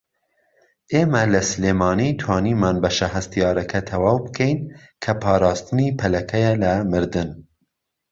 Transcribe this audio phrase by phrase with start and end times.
[0.93, 4.59] ئێمە لە سلێمانی توانیمان بەشە هەستیارەكە تەواو بكەین
[5.03, 7.29] كە پاراستنی پەلەكەیە لە مردن